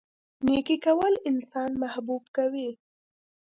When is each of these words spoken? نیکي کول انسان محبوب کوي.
نیکي 0.45 0.77
کول 0.85 1.13
انسان 1.29 1.69
محبوب 1.81 2.23
کوي. 2.35 2.69